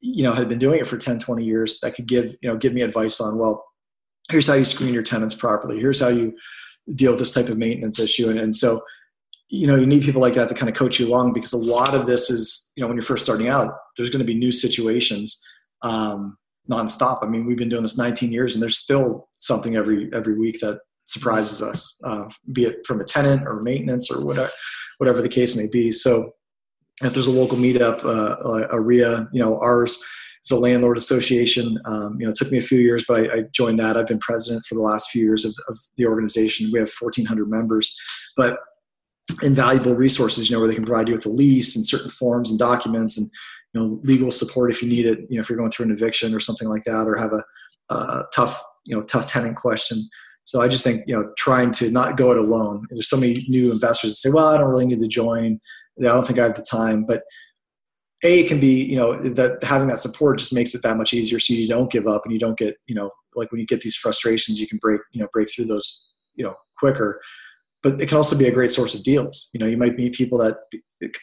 [0.02, 2.58] you know, had been doing it for 10, 20 years that could give, you know,
[2.58, 3.65] give me advice on, well,
[4.30, 5.80] here's how you screen your tenants properly.
[5.80, 6.36] Here's how you
[6.95, 8.30] deal with this type of maintenance issue.
[8.30, 8.82] And, and so,
[9.49, 11.58] you know, you need people like that to kind of coach you along because a
[11.58, 14.38] lot of this is, you know, when you're first starting out, there's going to be
[14.38, 15.43] new situations
[15.82, 16.38] um,
[16.69, 17.23] nonstop.
[17.23, 20.60] I mean, we've been doing this 19 years, and there's still something every every week
[20.60, 24.52] that surprises us, uh, be it from a tenant or maintenance or whatever
[24.98, 25.91] whatever the case may be.
[25.91, 26.34] So,
[27.02, 29.98] if there's a local meetup, uh, a RIA, you know, ours
[30.43, 31.80] is a landlord association.
[31.86, 33.95] Um, you know, it took me a few years, but I, I, joined that.
[33.95, 36.72] I've been president for the last few years of, of the organization.
[36.74, 37.95] We have 1,400 members,
[38.36, 38.60] but
[39.43, 42.50] invaluable resources, you know, where they can provide you with a lease and certain forms
[42.50, 43.28] and documents and
[43.74, 45.91] you know legal support if you need it you know if you're going through an
[45.91, 50.08] eviction or something like that or have a, tough you know tough tenant question
[50.49, 52.88] so i just think you know trying to not go it alone.
[52.89, 55.59] There's so many new investors that say well i don't really need to join.
[55.99, 57.05] I don't think i have the time.
[57.07, 57.21] But
[58.23, 61.39] a can be you know that having that support just makes it that much easier
[61.39, 63.81] so you don't give up and you don't get you know like when you get
[63.81, 67.21] these frustrations you can break you know break through those you know quicker.
[67.83, 69.51] But it can also be a great source of deals.
[69.53, 70.55] You know you might meet people that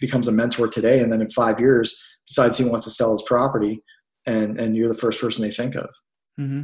[0.00, 3.22] becomes a mentor today and then in five years decides he wants to sell his
[3.22, 3.82] property
[4.24, 5.90] and and you're the first person they think of.
[6.38, 6.62] Mm-hmm.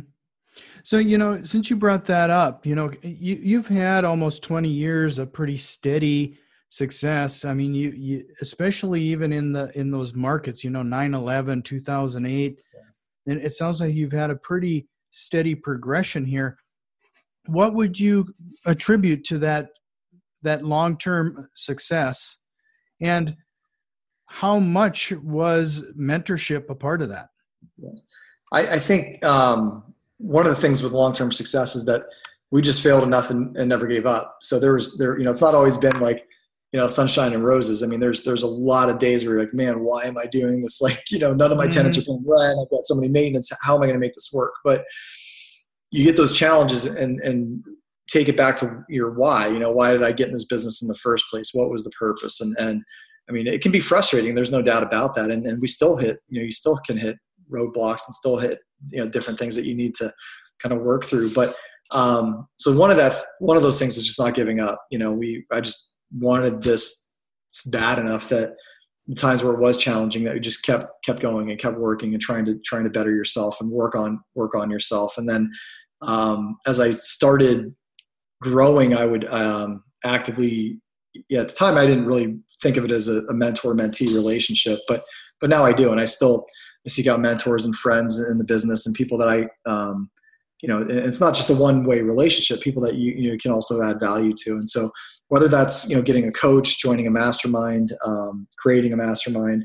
[0.83, 4.68] So you know since you brought that up you know you, you've had almost 20
[4.68, 7.45] years of pretty steady success.
[7.45, 12.59] I mean you, you especially even in the in those markets you know 9-11 2008
[12.75, 13.33] yeah.
[13.33, 16.59] and it sounds like you've had a pretty steady progression here.
[17.47, 18.33] What would you
[18.66, 19.68] attribute to that
[20.42, 22.38] that long term success,
[23.01, 23.37] and
[24.27, 27.29] how much was mentorship a part of that?
[28.53, 29.91] I, I think um,
[30.23, 32.03] one of the things with long term success is that
[32.51, 34.37] we just failed enough and, and never gave up.
[34.41, 36.27] So there was there, you know, it's not always been like
[36.73, 37.83] you know sunshine and roses.
[37.83, 40.27] I mean there's there's a lot of days where you're like man why am i
[40.27, 40.81] doing this?
[40.83, 41.73] Like you know none of my mm-hmm.
[41.73, 42.59] tenants are paying rent.
[42.61, 43.51] I've got so many maintenance.
[43.63, 44.53] How am i going to make this work?
[44.65, 44.85] But
[45.91, 47.63] you get those challenges and and
[48.09, 49.49] take it back to your why.
[49.49, 51.51] You know why did i get in this business in the first place?
[51.53, 52.41] What was the purpose?
[52.41, 52.83] And and
[53.29, 54.35] i mean it can be frustrating.
[54.35, 55.31] There's no doubt about that.
[55.31, 57.17] And, and we still hit you know you still can hit
[57.53, 58.59] roadblocks and still hit
[58.91, 60.12] you know different things that you need to
[60.61, 61.33] kind of work through.
[61.33, 61.55] But
[61.93, 64.81] um, so one of that one of those things is just not giving up.
[64.91, 67.11] You know we i just wanted this
[67.71, 68.55] bad enough that
[69.09, 72.15] the times where it was challenging that you just kept kept going and kept working
[72.15, 75.19] and trying to trying to better yourself and work on work on yourself.
[75.19, 75.51] And then
[76.03, 77.75] um, as i started
[78.41, 80.81] growing i would um, actively
[81.29, 84.12] yeah at the time i didn't really think of it as a, a mentor mentee
[84.15, 85.05] relationship but
[85.41, 85.91] but now i do.
[85.91, 86.47] And i still
[86.85, 90.11] I seek out mentors and friends in the business and people that i um,
[90.62, 93.53] you know it's not just a one way relationship people that you, you know, can
[93.53, 94.90] also add value to and so
[95.33, 99.64] whether that's you know getting a coach, joining a mastermind, um, creating a mastermind,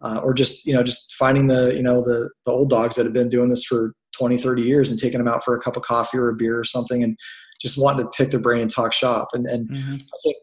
[0.00, 3.04] uh, or just you know just finding the you know the the old dogs that
[3.04, 5.76] have been doing this for 20, 30 years and taking them out for a cup
[5.76, 7.16] of coffee or a beer or something, and
[7.60, 9.30] just wanting to pick their brain and talk shop.
[9.32, 9.94] And and mm-hmm.
[9.94, 10.36] I think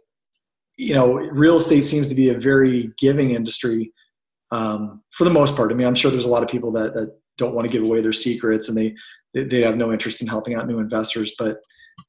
[0.77, 3.93] you know real estate seems to be a very giving industry
[4.55, 5.71] um, for the most part.
[5.71, 7.83] I mean, I'm sure there's a lot of people that that don't want to give
[7.83, 8.95] away their secrets and they
[9.33, 11.57] they have no interest in helping out new investors, but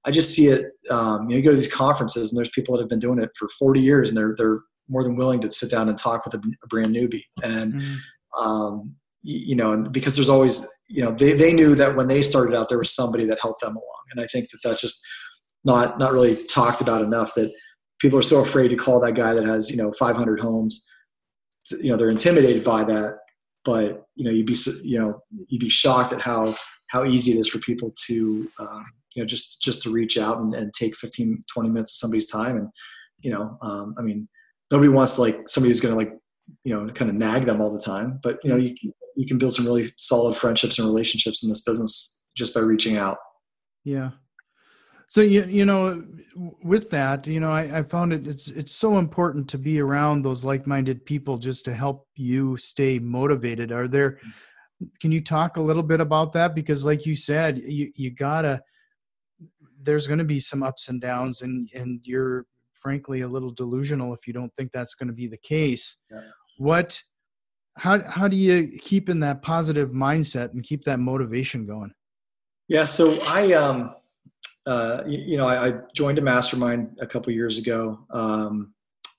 [0.04, 0.66] I just see it.
[0.90, 3.18] Um, you, know, you go to these conferences and there's people that have been doing
[3.18, 6.24] it for 40 years and they're they're more than willing to sit down and talk
[6.24, 7.24] with a, a brand newbie.
[7.42, 8.42] And mm-hmm.
[8.42, 12.22] um, you know, and because there's always you know they they knew that when they
[12.22, 15.04] started out there was somebody that helped them along, and I think that that's just
[15.64, 17.34] not not really talked about enough.
[17.34, 17.50] That
[17.98, 20.88] people are so afraid to call that guy that has you know 500 homes.
[21.70, 23.18] You know, they're intimidated by that,
[23.64, 26.56] but you know you'd be you know you'd be shocked at how
[26.88, 30.38] how easy it is for people to um, you know just just to reach out
[30.38, 32.56] and, and take 15 20 minutes of somebody's time.
[32.56, 32.68] And
[33.20, 34.28] you know um, i mean
[34.70, 36.12] nobody wants like somebody who's going to like
[36.64, 38.74] you know kind of nag them all the time but you know you,
[39.16, 42.98] you can build some really solid friendships and relationships in this business just by reaching
[42.98, 43.16] out.
[43.84, 44.10] Yeah
[45.08, 46.04] so you you know
[46.62, 50.22] with that you know I, I found it it's it's so important to be around
[50.22, 53.72] those like-minded people just to help you stay motivated.
[53.72, 54.18] Are there
[55.00, 56.54] can you talk a little bit about that?
[56.54, 58.60] Because like you said you you gotta
[59.82, 64.12] there's going to be some ups and downs and and you're frankly a little delusional
[64.12, 65.96] if you don't think that's going to be the case.
[66.10, 66.20] Yeah.
[66.58, 67.00] what
[67.78, 71.92] how how do you keep in that positive mindset and keep that motivation going?
[72.68, 73.94] Yeah so i um
[74.66, 78.72] uh you, you know I, I, joined a mastermind a couple years ago um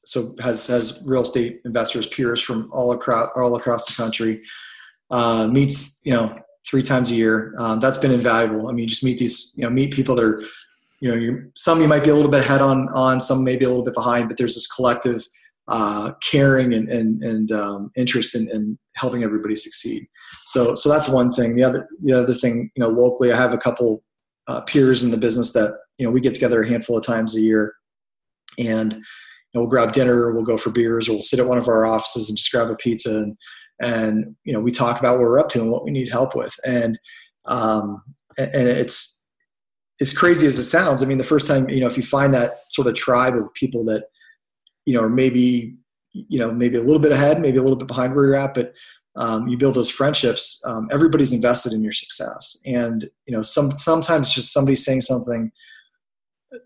[0.06, 4.42] so has has real estate investors peers from all across all across the country
[5.10, 7.54] uh meets you know three times a year.
[7.58, 8.68] Um, that's been invaluable.
[8.68, 10.44] I mean, you just meet these, you know, meet people that are,
[11.02, 13.70] you know, some you might be a little bit ahead on, on some maybe a
[13.70, 15.24] little bit behind, but there's this collective
[15.70, 20.08] uh, caring and, and, and um, interest in, in, helping everybody succeed.
[20.46, 21.56] So, so that's one thing.
[21.56, 24.04] The other, the other thing, you know, locally, I have a couple
[24.48, 27.36] uh, peers in the business that, you know, we get together a handful of times
[27.36, 27.74] a year
[28.58, 29.00] and, you
[29.54, 31.86] know, we'll grab dinner, we'll go for beers, or we'll sit at one of our
[31.86, 33.38] offices and just grab a pizza and,
[33.80, 36.36] and you know we talk about what we're up to and what we need help
[36.36, 36.54] with.
[36.66, 36.98] And
[37.46, 38.02] um,
[38.38, 39.30] and it's
[40.00, 42.34] as crazy as it sounds i mean the first time you know if you find
[42.34, 44.06] that sort of tribe of people that
[44.86, 45.76] you know are maybe
[46.14, 48.54] you know maybe a little bit ahead maybe a little bit behind where you're at
[48.54, 48.74] but
[49.18, 52.60] um, you build those friendships um, everybody's invested in your success.
[52.66, 55.52] And you know some sometimes just somebody saying something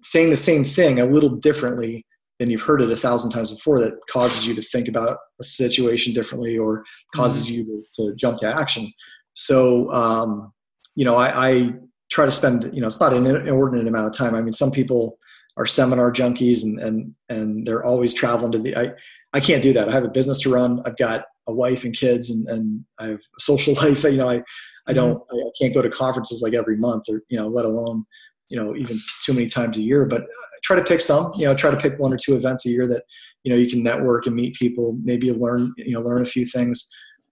[0.03, 2.05] saying the same thing a little differently
[2.39, 5.43] than you've heard it a thousand times before that causes you to think about a
[5.43, 6.83] situation differently or
[7.15, 7.69] causes mm-hmm.
[7.69, 8.91] you to, to, jump to action.
[9.33, 10.51] So um,
[10.95, 11.73] you know I, I,
[12.11, 14.35] try to spend you know it's not an inordinate amount of time.
[14.35, 15.17] I mean some people
[15.57, 18.91] are seminar junkies and and and they're always traveling to the i
[19.33, 19.87] i can't do that.
[19.87, 20.81] I have a business to run.
[20.85, 24.29] I've got a wife and kids and, and i have a social life you know
[24.29, 24.41] i
[24.87, 25.35] i don't mm-hmm.
[25.35, 28.03] I, I can't go to conferences like every month or you know let alone
[28.51, 31.45] you know even too many times a year but I try to pick some you
[31.45, 33.03] know try to pick one or two events a year that
[33.43, 36.45] you know you can network and meet people maybe learn you know learn a few
[36.45, 36.87] things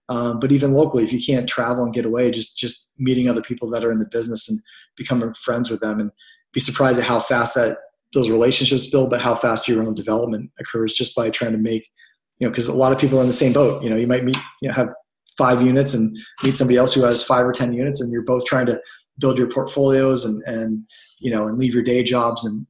[0.08, 3.42] um, but even locally if you can't travel and get away just just meeting other
[3.42, 4.58] people that are in the business and
[4.96, 6.10] becoming friends with them and
[6.52, 7.78] be surprised at how fast that
[8.12, 11.88] those relationships build but how fast your own development occurs just by trying to make
[12.40, 13.82] you know because a lot of people are in the same boat.
[13.82, 14.88] You know you might meet you know have
[15.38, 18.44] five units and meet somebody else who has five or ten units and you're both
[18.44, 18.80] trying to
[19.18, 20.84] build your portfolios and and
[21.18, 22.66] you know and leave your day jobs and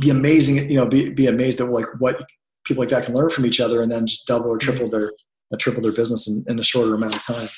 [0.00, 2.20] be amazing you know be, be amazed at like what
[2.64, 5.12] people like that can learn from each other and then just double or triple their
[5.52, 7.48] uh, triple their business in, in a shorter amount of time.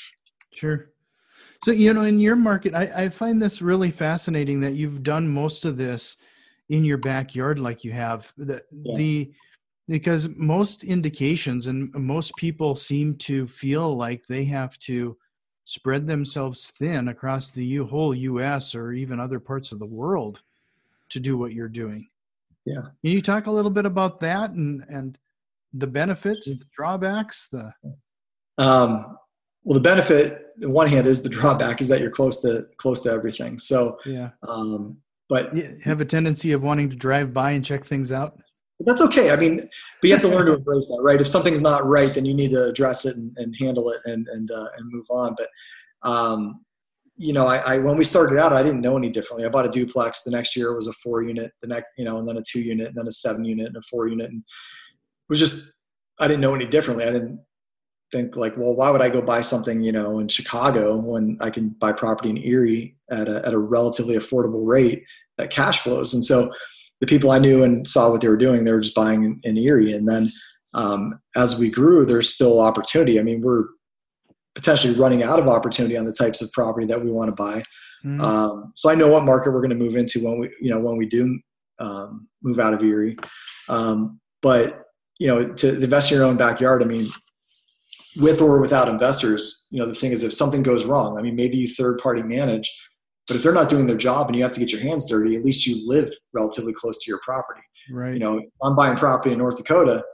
[0.52, 0.90] Sure.
[1.64, 5.28] So you know in your market I, I find this really fascinating that you've done
[5.28, 6.16] most of this
[6.68, 8.32] in your backyard like you have.
[8.36, 8.96] The, yeah.
[8.96, 9.32] the
[9.88, 15.16] because most indications and most people seem to feel like they have to
[15.64, 20.42] spread themselves thin across the whole US or even other parts of the world
[21.10, 22.08] to do what you're doing.
[22.64, 22.82] Yeah.
[23.02, 25.18] Can you talk a little bit about that and and
[25.72, 27.72] the benefits, the drawbacks, the
[28.58, 29.18] um
[29.64, 33.02] well the benefit on one hand is the drawback is that you're close to close
[33.02, 33.58] to everything.
[33.58, 34.30] So yeah.
[34.46, 38.40] Um but you have a tendency of wanting to drive by and check things out.
[38.80, 39.30] That's okay.
[39.30, 41.20] I mean, but you have to learn to embrace that, right?
[41.20, 44.28] If something's not right, then you need to address it and, and handle it and
[44.28, 45.34] and uh, and move on.
[45.36, 45.48] But
[46.08, 46.60] um,
[47.16, 49.46] you know, I, I, when we started out, I didn't know any differently.
[49.46, 50.22] I bought a duplex.
[50.22, 51.50] The next year it was a four unit.
[51.62, 53.76] The next, you know, and then a two unit, and then a seven unit, and
[53.76, 55.72] a four unit, and it was just
[56.18, 57.04] I didn't know any differently.
[57.04, 57.40] I didn't
[58.12, 61.50] think like, well, why would I go buy something, you know, in Chicago when I
[61.50, 65.04] can buy property in Erie at a at a relatively affordable rate
[65.38, 66.12] that cash flows?
[66.12, 66.52] And so
[67.00, 69.40] the people I knew and saw what they were doing, they were just buying in,
[69.44, 69.92] in Erie.
[69.92, 70.30] And then
[70.74, 73.20] um, as we grew, there's still opportunity.
[73.20, 73.64] I mean, we're
[74.54, 77.62] potentially running out of opportunity on the types of property that we want to buy.
[78.04, 78.20] Mm-hmm.
[78.20, 80.80] Um, so I know what market we're going to move into when we, you know,
[80.80, 81.38] when we do
[81.78, 83.16] um, move out of Erie.
[83.68, 84.82] Um, but
[85.18, 87.06] you know, to invest in your own backyard, I mean,
[88.16, 91.36] with or without investors, you know, the thing is, if something goes wrong, I mean,
[91.36, 92.70] maybe you third party manage,
[93.26, 95.36] but if they're not doing their job and you have to get your hands dirty,
[95.36, 97.62] at least you live relatively close to your property.
[97.90, 98.14] Right.
[98.14, 100.04] You know, I'm buying property in North Dakota.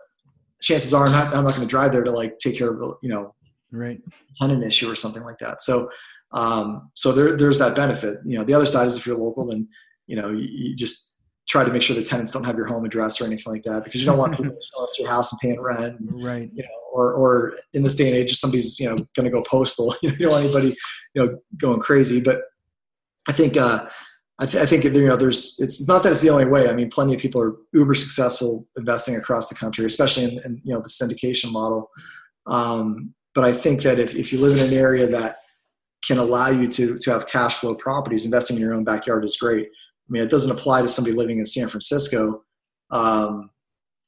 [0.62, 2.82] Chances are I'm not, I'm not going to drive there to like take care of,
[3.02, 3.34] you know,
[3.72, 4.00] right
[4.38, 5.62] tenant issue or something like that.
[5.62, 5.90] So,
[6.32, 8.18] um, so there, there's that benefit.
[8.24, 9.68] You know, the other side is if you're local, then
[10.06, 11.16] you know you, you just
[11.48, 13.82] try to make sure the tenants don't have your home address or anything like that
[13.84, 15.96] because you don't want people showing up to your house and paying rent.
[16.12, 16.50] right.
[16.54, 19.30] You know, or or in this day and age, if somebody's you know going to
[19.30, 20.76] go postal, you, know, you don't want anybody
[21.14, 22.20] you know going crazy.
[22.20, 22.42] But
[23.28, 23.56] I think.
[23.56, 23.88] Uh,
[24.40, 26.68] I, th- I, think you know there's it's not that it's the only way.
[26.68, 30.58] I mean, plenty of people are uber successful investing across the country, especially in, in
[30.64, 31.88] you know the syndication model.
[32.46, 35.36] Um, but I think that if, if you live in an area that
[36.04, 39.36] can allow you to, to have cash flow properties, investing in your own backyard is
[39.36, 39.66] great.
[39.66, 42.42] I mean, it doesn't apply to somebody living in San Francisco,
[42.90, 43.50] um,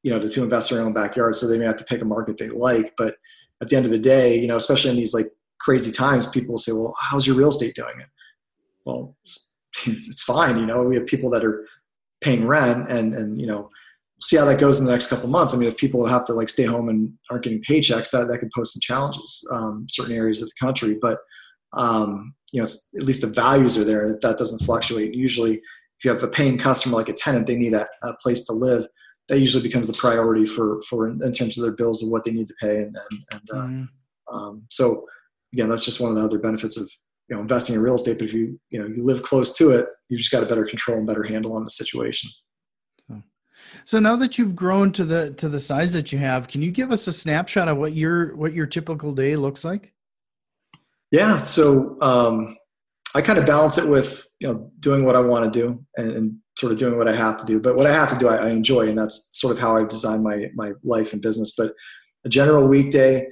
[0.02, 1.36] you know, to, to invest in their own backyard.
[1.36, 2.92] So they may have to pick a market they like.
[2.98, 3.16] But
[3.62, 6.52] at the end of the day, you know, especially in these like crazy times, people
[6.52, 8.08] will say, well, how's your real estate doing it?
[8.84, 10.58] Well, it's, it's fine.
[10.58, 11.66] You know, we have people that are
[12.20, 13.70] paying rent and, and, you know,
[14.20, 15.54] see how that goes in the next couple months.
[15.54, 18.38] I mean, if people have to like stay home and aren't getting paychecks, that that
[18.38, 20.96] could pose some challenges um, certain areas of the country.
[21.00, 21.18] But
[21.74, 24.18] um, you know, at least the values are there.
[24.22, 25.14] That doesn't fluctuate.
[25.14, 28.42] Usually, if you have a paying customer like a tenant, they need a, a place
[28.46, 28.86] to live.
[29.28, 32.30] That usually becomes the priority for for in terms of their bills and what they
[32.30, 32.76] need to pay.
[32.76, 34.36] And and, and uh, mm-hmm.
[34.36, 35.04] um, so
[35.52, 36.90] again, that's just one of the other benefits of
[37.28, 38.18] you know investing in real estate.
[38.18, 40.64] But if you you know you live close to it, you just got a better
[40.64, 42.30] control and better handle on the situation.
[43.84, 46.70] So now that you've grown to the to the size that you have, can you
[46.70, 49.92] give us a snapshot of what your what your typical day looks like?
[51.10, 52.56] Yeah, so um,
[53.14, 56.10] I kind of balance it with you know doing what I want to do and,
[56.12, 57.58] and, sort of doing what I have to do.
[57.58, 59.88] But what I have to do, I, I enjoy, and that's sort of how I've
[59.88, 61.54] designed my my life and business.
[61.56, 61.74] But
[62.24, 63.26] a general weekday,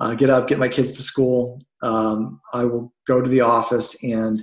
[0.00, 1.60] uh, get up, get my kids to school.
[1.82, 4.42] Um, I will go to the office and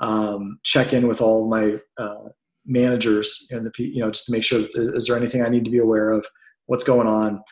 [0.00, 2.28] um, check in with all my uh,
[2.66, 5.64] managers and the you know just to make sure that is there anything I need
[5.64, 6.26] to be aware of,
[6.66, 7.42] what's going on.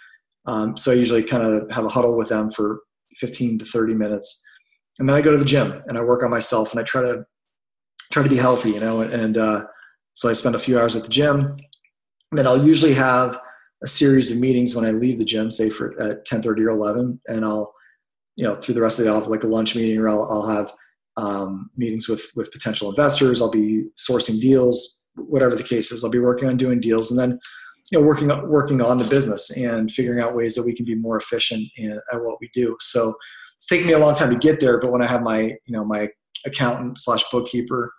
[0.46, 2.80] Um, so I usually kind of have a huddle with them for
[3.16, 4.42] 15 to 30 minutes,
[4.98, 7.02] and then I go to the gym and I work on myself and I try
[7.02, 7.24] to
[8.12, 9.02] try to be healthy, you know.
[9.02, 9.64] And uh,
[10.12, 11.56] so I spend a few hours at the gym.
[12.30, 13.38] And then I'll usually have
[13.82, 17.20] a series of meetings when I leave the gym, say for at 10:30 or 11,
[17.26, 17.72] and I'll
[18.36, 20.08] you know through the rest of the day I'll have like a lunch meeting or
[20.08, 20.72] I'll, I'll have
[21.16, 23.40] um, meetings with with potential investors.
[23.40, 26.04] I'll be sourcing deals whatever the case is.
[26.04, 27.38] I'll be working on doing deals and then
[27.90, 30.94] you know working working on the business and figuring out ways that we can be
[30.94, 32.76] more efficient in, at what we do.
[32.80, 33.14] So
[33.56, 35.72] it's taken me a long time to get there, but when I have my you
[35.76, 36.08] know my
[36.46, 37.92] accountant slash bookkeeper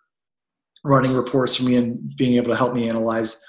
[0.86, 3.44] running reports for me and being able to help me analyze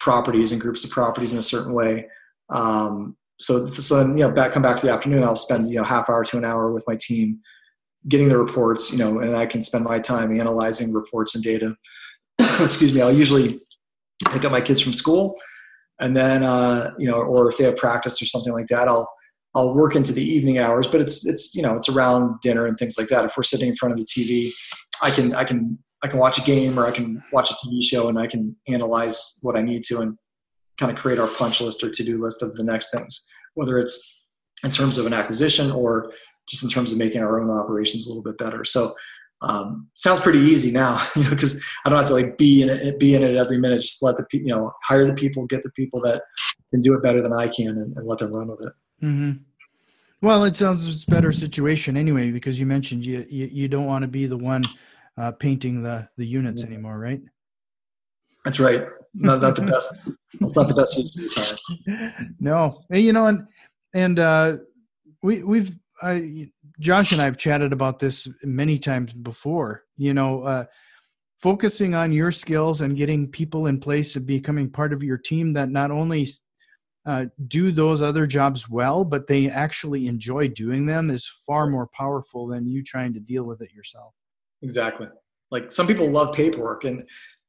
[0.00, 2.08] properties and groups of properties in a certain way.
[2.50, 5.76] Um, so, so then, you know, back, come back to the afternoon, I'll spend, you
[5.76, 7.38] know, half hour to an hour with my team
[8.08, 11.74] getting the reports, you know, and I can spend my time analyzing reports and data
[12.60, 13.60] excuse me, I'll usually
[14.30, 15.36] pick up my kids from school,
[16.00, 19.10] and then uh, you know, or if they have practice or something like that, I'll
[19.54, 20.86] I'll work into the evening hours.
[20.86, 23.24] But it's it's you know it's around dinner and things like that.
[23.24, 24.50] If we're sitting in front of the TV,
[25.02, 27.82] I can I can I can watch a game or I can watch a TV
[27.82, 30.16] show and I can analyze what I need to and
[30.78, 33.78] kind of create our punch list or to do list of the next things, whether
[33.78, 34.24] it's
[34.64, 36.12] in terms of an acquisition or
[36.48, 38.64] just in terms of making our own operations a little bit better.
[38.64, 38.94] So
[39.42, 42.68] um, sounds pretty easy now, you know, because I don't have to like be in
[42.70, 43.80] it, be in it every minute.
[43.80, 46.22] Just let the you know hire the people, get the people that
[46.70, 49.04] can do it better than I can, and, and let them run with it.
[49.04, 49.42] Mm-hmm.
[50.22, 53.86] Well, it sounds it's a better situation anyway because you mentioned you you, you don't
[53.86, 54.64] want to be the one
[55.20, 57.20] uh, painting the the units anymore, right?
[58.44, 58.88] That's right.
[59.14, 59.94] Not, not the best.
[60.40, 62.34] It's not the best use of your time.
[62.40, 63.46] No, you know, and
[63.94, 64.56] and uh,
[65.22, 66.48] we we've I,
[66.78, 69.84] Josh and I have chatted about this many times before.
[69.98, 70.64] You know, uh,
[71.42, 75.52] focusing on your skills and getting people in place and becoming part of your team
[75.52, 76.26] that not only
[77.04, 81.88] uh, do those other jobs well, but they actually enjoy doing them is far more
[81.88, 84.14] powerful than you trying to deal with it yourself.
[84.62, 85.08] Exactly.
[85.50, 87.04] Like some people love paperwork and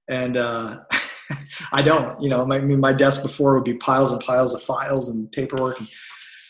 [0.09, 0.79] and uh,
[1.71, 2.21] I don't.
[2.21, 5.09] You know, my, I mean, my desk before would be piles and piles of files
[5.09, 5.79] and paperwork.
[5.79, 5.89] And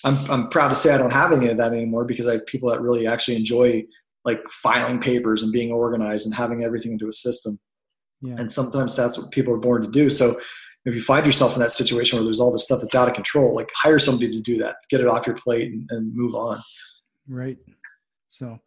[0.04, 2.46] I'm I'm proud to say I don't have any of that anymore because I have
[2.46, 3.86] people that really actually enjoy
[4.24, 7.60] like filing papers and being organized and having everything into a system.
[8.22, 8.36] Yeah.
[8.38, 10.10] And sometimes that's what people are born to do.
[10.10, 10.36] So
[10.86, 13.16] if you find yourself in that situation where there's all this stuff that's out of
[13.16, 16.36] control, like hire somebody to do that, get it off your plate and, and move
[16.36, 16.60] on.
[17.28, 17.58] Right.
[18.32, 18.62] So,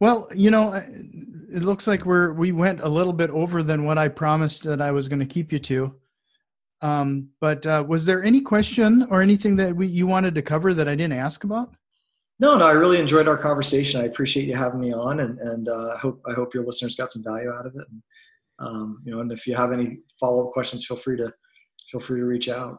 [0.00, 3.98] well, you know, it looks like we're we went a little bit over than what
[3.98, 5.94] I promised that I was going to keep you to.
[6.80, 10.72] Um, but uh, was there any question or anything that we you wanted to cover
[10.72, 11.74] that I didn't ask about?
[12.38, 14.00] No, no, I really enjoyed our conversation.
[14.00, 16.96] I appreciate you having me on, and and uh, I hope I hope your listeners
[16.96, 17.84] got some value out of it.
[17.90, 18.02] And,
[18.58, 21.30] um, you know, and if you have any follow up questions, feel free to
[21.86, 22.78] feel free to reach out.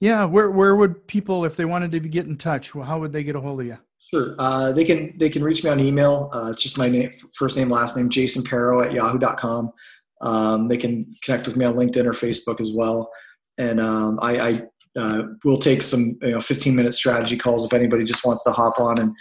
[0.00, 3.12] Yeah, where where would people, if they wanted to get in touch, well, how would
[3.12, 3.78] they get a hold of you?
[4.14, 6.30] Sure, uh, they can they can reach me on email.
[6.32, 9.72] Uh, it's just my name, first name, last name, Jason Pero at yahoo.com.
[10.20, 13.10] Um, they can connect with me on LinkedIn or Facebook as well.
[13.58, 14.62] And um, I, I
[14.96, 18.50] uh, will take some you know 15 minute strategy calls if anybody just wants to
[18.50, 19.14] hop on and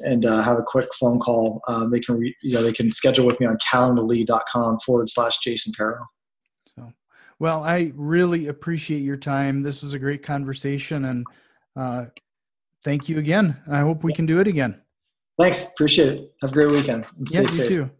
[0.00, 1.60] and uh, have a quick phone call.
[1.68, 5.38] Um, they can re, you know they can schedule with me on calendly.com forward slash
[5.38, 5.98] Jason Pero.
[7.38, 9.62] Well, I really appreciate your time.
[9.62, 11.26] This was a great conversation, and
[11.74, 12.04] uh,
[12.84, 13.56] thank you again.
[13.70, 14.80] I hope we can do it again.
[15.38, 15.72] Thanks.
[15.72, 16.32] Appreciate it.
[16.40, 17.06] Have a great weekend.
[17.30, 17.68] yeah, you safe.
[17.68, 17.90] too.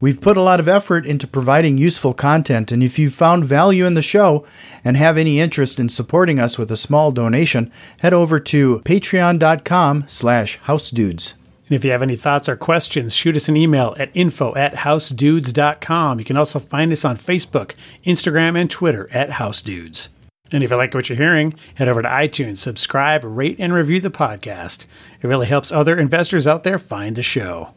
[0.00, 3.86] We've put a lot of effort into providing useful content, and if you found value
[3.86, 4.44] in the show
[4.84, 10.04] and have any interest in supporting us with a small donation, head over to patreon.com
[10.08, 11.34] slash housedudes.
[11.68, 14.74] And if you have any thoughts or questions, shoot us an email at info at
[14.74, 16.18] housedudes.com.
[16.18, 17.74] You can also find us on Facebook,
[18.04, 20.08] Instagram, and Twitter at housedudes.
[20.52, 24.00] And if you like what you're hearing, head over to iTunes, subscribe, rate, and review
[24.00, 24.86] the podcast.
[25.20, 27.72] It really helps other investors out there find the show.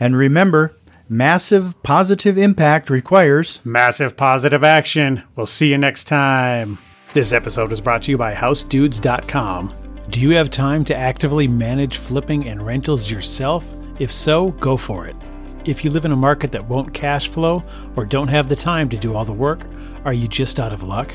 [0.00, 0.76] And remember,
[1.08, 5.22] massive positive impact requires massive positive action.
[5.36, 6.78] We'll see you next time.
[7.14, 9.74] This episode was brought to you by HouseDudes.com.
[10.10, 13.72] Do you have time to actively manage flipping and rentals yourself?
[14.00, 15.16] If so, go for it.
[15.64, 17.62] If you live in a market that won't cash flow
[17.94, 19.66] or don't have the time to do all the work,
[20.04, 21.14] are you just out of luck?